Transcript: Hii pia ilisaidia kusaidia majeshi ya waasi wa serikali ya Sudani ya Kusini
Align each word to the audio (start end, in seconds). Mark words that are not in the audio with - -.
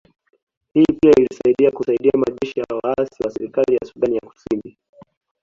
Hii 0.73 0.85
pia 1.01 1.11
ilisaidia 1.17 1.71
kusaidia 1.71 2.11
majeshi 2.17 2.59
ya 2.59 2.65
waasi 2.83 3.23
wa 3.23 3.31
serikali 3.31 3.73
ya 3.73 3.87
Sudani 3.87 4.15
ya 4.15 4.21
Kusini 4.21 4.77